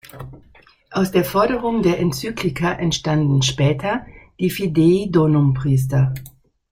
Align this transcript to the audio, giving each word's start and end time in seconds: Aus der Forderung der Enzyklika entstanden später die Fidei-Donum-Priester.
Aus 0.89 1.11
der 1.11 1.23
Forderung 1.23 1.83
der 1.83 1.99
Enzyklika 1.99 2.71
entstanden 2.71 3.43
später 3.43 4.07
die 4.39 4.49
Fidei-Donum-Priester. 4.49 6.15